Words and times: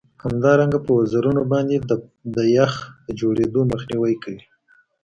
همدارنګه 0.23 0.79
په 0.85 0.91
وزرونو 0.99 1.41
باندې 1.51 1.75
د 2.35 2.37
یخ 2.57 2.73
د 3.05 3.07
جوړیدو 3.19 3.61
مخنیوی 3.71 4.15
کوي 4.23 4.43